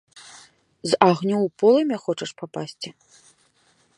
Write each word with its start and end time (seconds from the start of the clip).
З 0.93 0.97
агню 1.09 1.35
ў 1.41 1.47
полымя 1.63 1.97
хочаш 2.07 2.31
папасці? 2.39 2.89